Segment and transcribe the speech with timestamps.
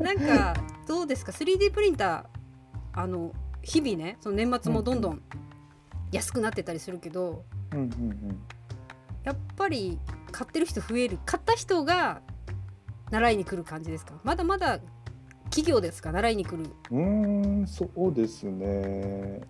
[0.00, 0.54] なんか
[0.86, 3.32] どうですか？3D プリンターあの
[3.62, 5.22] 日々ねその年末もどんどん
[6.10, 8.40] 安くなってたりするけど、うんうんうん。
[9.22, 9.98] やっぱり
[10.32, 11.18] 買ってる人増える。
[11.26, 12.22] 買った人が
[13.10, 14.14] 習いに来る感じですか？
[14.24, 14.80] まだまだ
[15.44, 16.10] 企業ですか？
[16.12, 16.70] 習いに来る。
[16.90, 19.40] うーん、そうですね。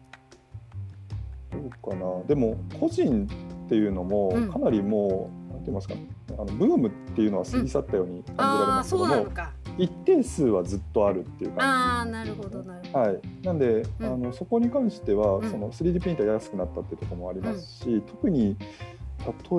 [1.51, 2.23] どうかな。
[2.27, 3.27] でも個人
[3.67, 4.53] っていうのもうん。
[4.53, 5.95] かなりもう、なんて言いますか、
[6.33, 13.11] あのブームっていうのは過ぎ去ったように感じられますけども、そうなのか一定数はずっとあるっていう感ああなるほどなるほど、じ。
[13.11, 13.21] はい。
[13.43, 14.07] なんで、うん。
[14.07, 15.51] あのそこに関しては、うん。
[15.51, 18.57] その 3D プリンター安くなったっていうところもありますし、特に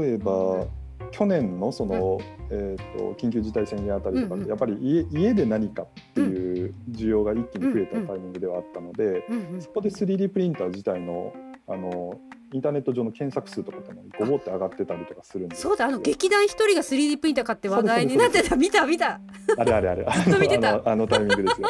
[0.01, 0.65] 例えば。
[1.09, 2.19] 去年のその、
[2.51, 4.45] えー、と緊急事態宣言あたりとかうんうん。
[4.45, 9.61] でやっぱり家家で何かっていう需要が一気に増えたタイミングではあったので、うんうん。
[9.61, 11.33] そこで 3D プリンター自体の
[11.67, 12.19] あの
[12.53, 19.19] インターネット上の検索数とかってのがごぼって上がってたりとかするんですよそうだあの劇団一人が 3D プリンター買って話題になってた見た見た
[19.57, 20.05] あれあれあれ。
[20.05, 20.77] あっと見てた。
[20.77, 21.69] のあのタイミングですよ。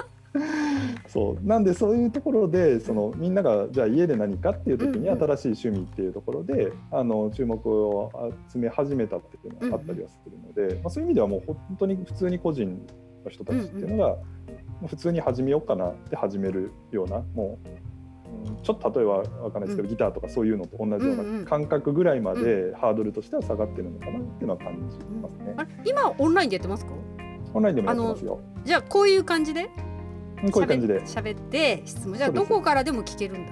[1.07, 1.45] そう。
[1.45, 8.11] なんでそういうところでそのみんながじゃあ家で何かっていう時にうんうん新しい趣味っていうところで、あの注目を
[8.51, 12.87] 集め始めたっていうのがあったりはするので、まあ、そういう意味ではもう本当に普通に個人
[13.23, 14.19] の人たちっていうのが、も
[14.85, 17.90] う普通に始めようかなって始めるようなもう。
[18.47, 18.63] うん。
[18.63, 19.11] ちょっと例えば
[19.43, 19.89] わかんないですけど、うん。
[19.89, 25.53] ギターとかそういうのと同じような感覚ぐらいまでハードルとしては下がってるのかなっていうのは感じますね。
[25.57, 26.91] あれ今オンラインでやってますか？
[27.53, 28.39] オンラインでもやってますよ。
[28.63, 29.69] じゃあこういう感じで？
[30.43, 31.01] うんこういう感じで。
[31.01, 32.17] 喋って質問。
[32.17, 33.51] じゃあどこからでも聞けるんだ？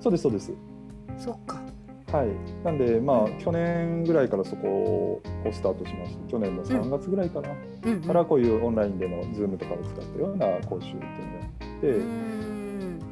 [0.00, 0.52] そうですそうです。
[1.16, 1.62] そっか。
[2.12, 2.28] はい。
[2.64, 7.50] なんでまあ、うん去年ぐらいからそこをスタートしまして、去年の3月ぐらいかな、
[7.84, 7.92] うん。
[7.94, 11.04] うんからこういうオンラインでのズームとかを使ったような講習っていうの
[11.38, 11.86] があって、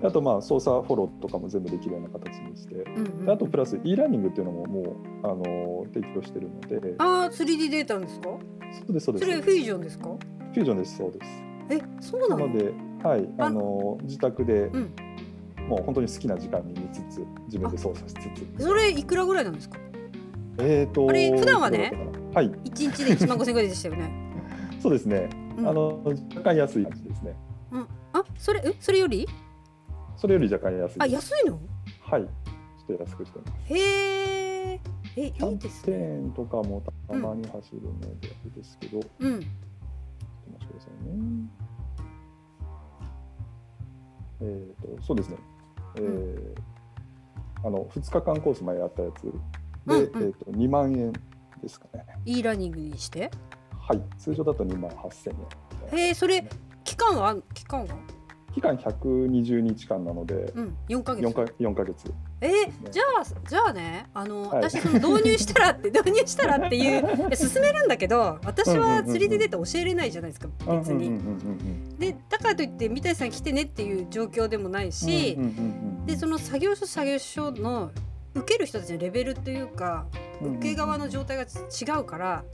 [0.06, 3.24] あとまあ操作フォローとかも全部できるような形にして、うんうん。
[3.26, 4.86] であとプラス e ラーニングっていうのももう
[5.22, 8.28] あの提供してるので、ああ 3D データですか？
[8.28, 8.38] そ
[8.88, 9.26] うですそうです。
[9.26, 10.04] それフュージョンですか？
[10.08, 11.26] フュージョンですそうです。
[11.70, 12.46] えそうなの？
[12.46, 14.92] なので、はい、ああの自宅で、うん。
[15.68, 18.20] もう本当に好きな時間に見つつ自分で操作しつ
[18.58, 18.62] つ。
[18.62, 19.78] それいくらぐらいなんですか？
[20.58, 21.92] えーとあれ普段はね
[22.34, 24.12] はい、一日で1万5000円ぐらいでしたよね、
[24.82, 25.30] そうですね。
[25.56, 25.68] うん。
[25.68, 27.34] あの若干安い感じですね。
[27.72, 29.26] うん、あそれえそれより？
[30.16, 30.96] それより若干安い。
[31.00, 31.58] あ安いの？
[32.00, 32.22] はい。
[32.22, 33.74] ちょっと安くしてます。
[33.74, 34.80] へえ
[35.16, 39.46] えいキャンいですペねーンとかもたまに走るので、ですけど、ちょっうんと
[40.48, 41.48] お待ちくださいね。
[44.40, 45.36] えっ、とそうですね。
[45.96, 46.54] えー
[47.66, 49.30] あの2日間コース前やったやつで、
[49.86, 51.12] うんうんえっ、と2万円
[51.62, 52.04] ですかね。
[52.26, 53.30] e ラーニングにして？
[53.78, 54.02] はい。
[54.18, 55.30] 通常だと2万8000
[55.94, 55.98] 円。
[55.98, 56.46] へえそれ
[56.84, 57.34] 期間は？
[57.54, 57.96] 期間は？
[58.54, 61.26] 期間120日間なので、うん4ヶ月。
[61.26, 62.14] 4か4ヶ月。
[62.40, 62.72] えーね。
[62.90, 64.70] じゃあじゃあねあの、はい。
[64.70, 69.16] 私その導入したらって 導入したらっていう進めるんだけど私はうんうんうんうん。
[69.16, 71.20] 3D データ教えれないじゃないですか別に、
[71.98, 75.36] でだからといって三谷さん来てねっていう状況でもないし、
[76.06, 77.90] でその作業所作業所の
[78.34, 80.06] 受ける人たちのレベルというか
[80.40, 82.44] 受け側の状態が違うから、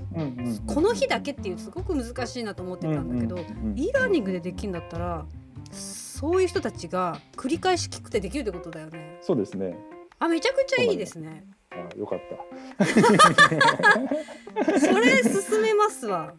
[0.66, 3.38] この日だけっていうすごく難しいなと思ってたんだけど、
[3.76, 5.26] e ラーニングでできるんだったら
[5.70, 9.18] そういう人たちが繰り返し聞くってできるってことだよね。
[9.22, 9.76] そうですね。
[10.18, 11.44] あめちゃくちゃいいですね。
[11.70, 12.20] あよかっ
[14.78, 16.34] それ進めますわ。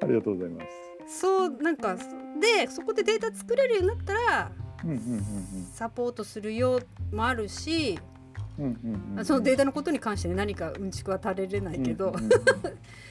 [0.00, 0.06] た。
[0.06, 0.66] ありがとうございます。
[1.06, 1.96] そうなんか
[2.40, 4.50] でそこでデータ作れるようになったら
[4.82, 5.24] うんうんうん
[5.72, 6.80] サポートするよ
[7.12, 7.98] うもあるし、
[8.58, 12.30] うんうんうんうんそのデータのことに関してね何かうんちくは垂れれないけど、うんうんうん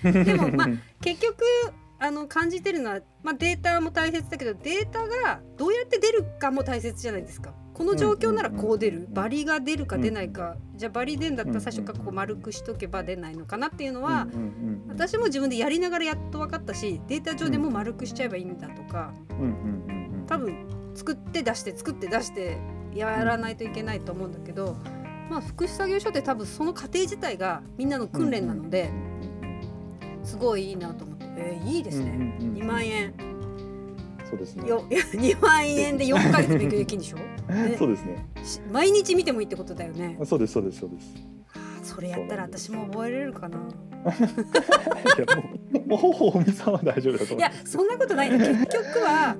[0.25, 0.68] でもまあ
[1.02, 1.44] 結局
[2.06, 7.53] あの感じてるのは、まあ、データも大切だけどデータがどうやって出るかも大切じゃないですか。
[7.74, 14.28] この状況ならこう出る、バリが出るか出ないか、じゃあバリ出んだったら最初からこう丸くしとけば出ないのかなっていうのは、
[14.90, 19.14] 私も自分でやりながらやっと分かったしデータ上でもう丸くしちゃえばいいんだとか。
[20.28, 20.56] 多分
[20.94, 22.58] 作って出して作って出して
[22.94, 24.75] やらないといけないと思うんだけど、
[25.30, 28.91] まあ、福祉作業所って多分その過程自体がみんなの訓練なので
[30.24, 33.14] すごいいいなと思って、えーいいですね、うんうんうん2万円。
[34.30, 34.68] そうですね。
[34.68, 37.18] よ2万円で4ヶ月勉強できるんでしょ？
[37.53, 37.76] ね。
[37.78, 38.26] そうですね。
[38.44, 40.18] し毎日見てもいいってことだよね。
[40.26, 41.14] そうですそうですそうです。
[41.84, 43.58] それやったら私も覚えれるかな。
[44.03, 45.26] いや
[45.88, 47.72] もうほぼおみさんは大丈夫だといや思います。
[47.72, 48.32] そんなことない。
[48.32, 49.36] ね結局は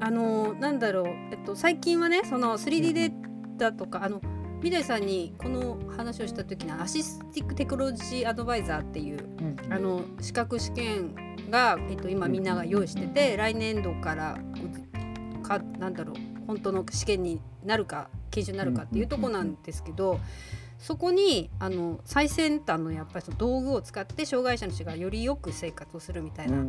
[0.00, 3.12] あのなんだろう、えっと、最近はねその 3D デー
[3.58, 4.20] タとかあの
[4.62, 11.14] 三谷さんにこの話をした時のアシスティックテクノロジーアドバイザーっていううんあの資格試験
[11.48, 14.38] が、えっと、今みんなが用意してて来年度から
[15.42, 16.16] かなんだろう
[16.46, 20.20] 本当の試験になるか研修になるかっていうとこなんですけど
[20.78, 26.64] そこにあの最先端のやっぱりその道具を使って障害者の人がよりよく生活をするみたいな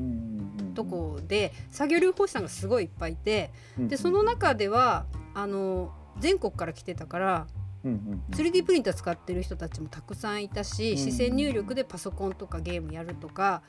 [0.76, 7.48] とこで作業療法士さんがすごいいっぱいいてでその中ではあの全国から来てたから
[7.84, 13.64] 3D プリンター使ってる人たちもたくさんいたし視線入力でパソコンとかゲームやるとか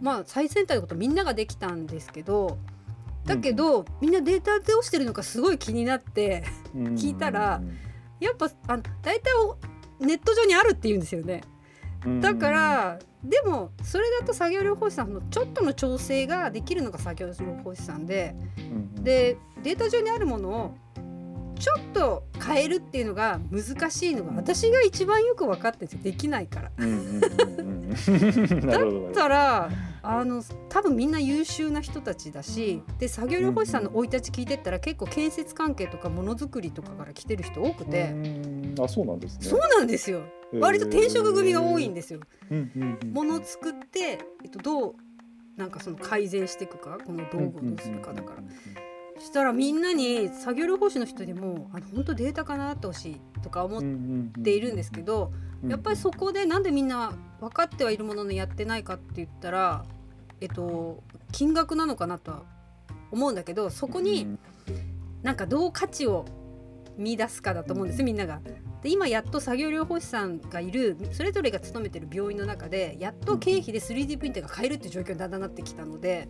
[0.00, 2.58] まあ最先端のことみんなができたんですけど
[3.24, 7.62] だけどみんなデータで押してるのかすごい気になって聞いたら
[8.18, 9.32] やっぱあの大体
[10.00, 11.42] ネット上にあるって言うんですよね。
[12.20, 18.34] だからでもそれだと作業療法士さんのちょっとの調整ができるのが作業療法士さんで、
[18.94, 20.74] でデータ上にあるものを
[21.62, 26.72] ちょっと変えるっていうのが難しいのが私が一番よく分かっててできないから。
[28.66, 29.70] だったら
[30.02, 38.12] あの多分みんな優秀な人たちだしで作業療法士さんの生い立ち聞いてったら結構建設関係とかものづくりとかから来てる人多くて。
[38.82, 39.46] あそうなんですね。
[39.46, 40.22] そうなんですよ。
[40.58, 42.18] 割と転職組が多いんですよ。
[43.12, 44.94] もの作って、えっと、どう
[45.56, 48.42] なんかその改善していくかこの道具をどうするかだから。
[49.22, 53.82] したらみんなに作業療法士の人でもあの本当データかなってほしいとか思っ
[54.42, 55.32] ているんですけど
[55.66, 59.84] やっぱりそこでなんでみんな分かってはいるもののやってないかって言ったら
[60.40, 62.42] えっと金額なのかなとは
[63.12, 64.38] 思うんだけどそこに
[65.22, 66.24] なんかどう価値を
[66.98, 68.40] 見出すかだと思うんですみんなが。
[68.82, 76.28] で今やっと作業療法士さんがいるそれぞれが勤めてる病院の中でやっと経費で 3D プリンターが買えるっていう状況にだんだんなってきたので。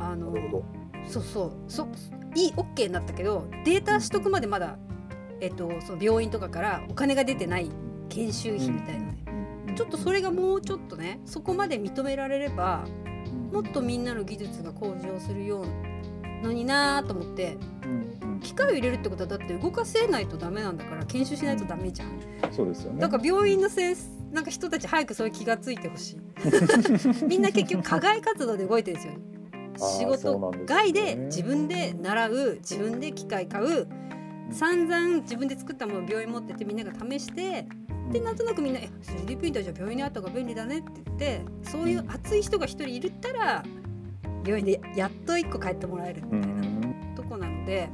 [0.00, 0.32] あの
[1.08, 1.52] そうそう。
[1.68, 1.88] そ
[2.34, 4.76] いい OK になったけどデータ取得までまだ、
[5.40, 7.70] えっと、その病院とかからお金が出てない
[8.08, 12.84] 研修費みたいなね、ちょっとそれがもうちょっとねそこまで認められれば
[13.52, 17.56] もっとみんなの技術が向上するようのになと思って、
[18.40, 22.20] 機械を入れるってことはだって動かせないとダメなんだから研修しないとダメじゃん。
[22.52, 23.00] そうですよね。
[23.00, 26.20] だから病院の先生なんか人たち早くそういう気がついてほしい。
[27.26, 29.14] みんな結局課外活動で動いてるんですよ
[29.78, 33.86] 仕事外で自分で習う自分で機械買う
[34.50, 37.66] 散々自分で作ったものを病院持っててみんなが試して
[38.10, 43.62] でなんとなくみんな「え 3D プリンターじゃ病院にあった方が便利だね」って言ってそういう熱い人が一人いるったら
[44.44, 47.88] 病院でやっと1個帰ってもらえるみたいなとこなので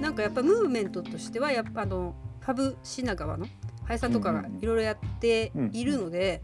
[0.00, 3.46] なんかやっぱムーブメントとしてはやっぱあのファブ品川の
[3.84, 6.42] 林さんとかがいろいろやっているので。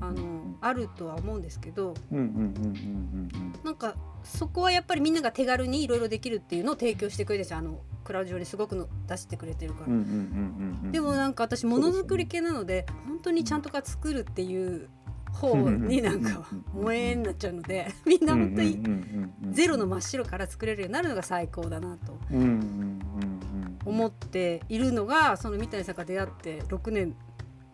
[0.00, 1.94] あのあるとは思うんですけど
[3.64, 3.94] なんか
[4.24, 10.90] そこはやっぱりみんなが手軽にいろいろできるっていうのを提供してくれてあのクラウド上にすごくの出してくれてるから。
[10.90, 14.88] でもなんか私ものづくり系なので本当にちゃんとか作るっていう
[15.32, 18.82] 方になんか萌えになっちゃうのでみんな本当に
[19.52, 22.18] ゼロの真っ白から作れるようになるのが最高だなと
[23.84, 27.14] 思っているのがその三谷さんが出会って6年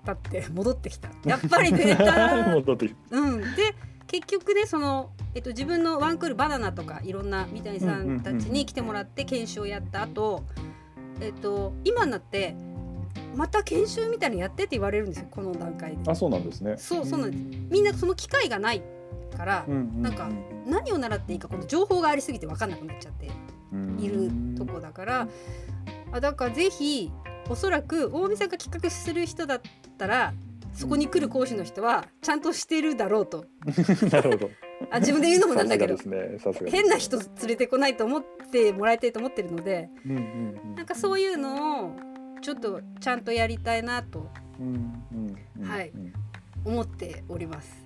[0.05, 1.09] 経って 戻ってきた。
[1.25, 2.55] やっぱりデータ
[3.11, 3.41] うん。
[3.41, 3.75] で
[4.06, 10.45] 結局ねその、えっと、自分のワンクールバナナとかいろんな三谷さんたちに来てもらって研修をやった後、
[11.21, 12.55] えっと今になって
[13.35, 16.11] また研修みたいなのやってって言われるんですよこの段階で。
[16.11, 16.77] あそうなんですね。
[16.77, 17.65] そうそうなんです。
[17.71, 18.83] みんなその機会がない
[19.37, 20.29] から、なんか
[20.67, 23.31] 何を習っていいかこの情報がありすぎて分かんなくなっちゃって
[23.99, 25.29] いるとこだから、
[26.12, 27.11] あだからぜひ
[27.49, 29.61] おそらく大見さんが企画する人だっ
[29.96, 30.32] たら
[30.75, 33.46] そこに来る講師の人はちゃんとしてるだろうと。
[34.10, 34.51] なるほど。
[34.91, 41.96] あ自分で言うのもなんだけど、ね、変な人連れてこないと思ってもらいたいと思ってるので、うんうんうん、なんかそういうのを
[42.43, 44.29] ちょっとちゃんとやりたいなと、
[44.60, 45.93] うんうんうん、はい、
[46.65, 47.84] 思っております。